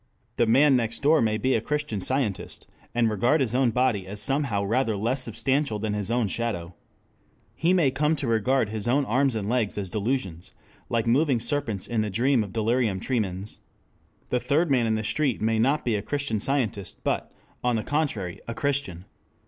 The 0.37 0.47
man 0.47 0.75
next 0.75 1.03
door 1.03 1.21
may 1.21 1.37
be 1.37 1.53
a 1.53 1.61
Christian 1.61 2.01
Scientist 2.01 2.65
and 2.95 3.07
regard 3.07 3.39
his 3.39 3.53
own 3.53 3.69
body 3.69 4.07
as 4.07 4.19
somehow 4.19 4.63
rather 4.63 4.95
less 4.97 5.21
substantial 5.21 5.77
than 5.77 5.93
his 5.93 6.09
own 6.09 6.27
shadow. 6.27 6.73
He 7.53 7.71
may 7.71 7.91
come 7.91 8.05
almost 8.05 8.19
to 8.21 8.27
regard 8.27 8.69
his 8.69 8.87
own 8.87 9.05
arms 9.05 9.35
and 9.35 9.47
legs 9.47 9.77
as 9.77 9.91
delusions 9.91 10.55
like 10.89 11.05
moving 11.05 11.39
serpents 11.39 11.85
in 11.85 12.01
the 12.01 12.09
dream 12.09 12.43
of 12.43 12.51
delirium 12.51 12.99
tremens. 12.99 13.59
The 14.29 14.39
third 14.39 14.71
man 14.71 14.87
in 14.87 14.95
the 14.95 15.03
street 15.03 15.39
may 15.39 15.59
not 15.59 15.85
be 15.85 15.93
a 15.93 16.01
Christian 16.01 16.39
Scientist 16.39 17.03
but, 17.03 17.31
on 17.63 17.75
the 17.75 17.83
contrary, 17.83 18.41
a 18.47 18.55
Christian. 18.55 19.05